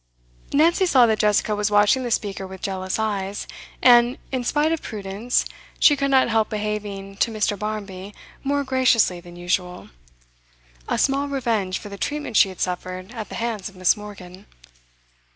Nancy 0.51 0.87
saw 0.87 1.05
that 1.05 1.19
Jessica 1.19 1.55
was 1.55 1.69
watching 1.69 2.01
the 2.01 2.09
speaker 2.09 2.47
with 2.47 2.63
jealous 2.63 2.97
eyes, 2.97 3.45
and, 3.83 4.17
in 4.31 4.43
spite 4.43 4.71
of 4.71 4.81
prudence, 4.81 5.45
she 5.79 5.95
could 5.95 6.09
not 6.09 6.27
help 6.27 6.49
behaving 6.49 7.17
to 7.17 7.29
Mr. 7.29 7.53
Barmby 7.55 8.15
more 8.43 8.63
graciously 8.63 9.19
than 9.19 9.35
usual; 9.35 9.89
a 10.89 10.97
small 10.97 11.27
revenge 11.27 11.77
for 11.77 11.89
the 11.89 11.99
treatment 11.99 12.35
she 12.35 12.49
had 12.49 12.59
suffered 12.59 13.11
at 13.13 13.29
the 13.29 13.35
hands 13.35 13.69
of 13.69 13.75
Miss. 13.75 13.95
Morgan. 13.95 14.47